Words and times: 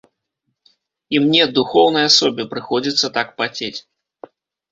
І 1.15 1.21
мне, 1.25 1.43
духоўнай 1.57 2.07
асобе, 2.09 2.43
прыходзіцца 2.53 3.07
так 3.17 3.27
пацець. 3.43 3.79